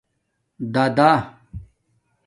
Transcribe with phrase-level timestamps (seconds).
[0.73, 1.19] دَادَاہ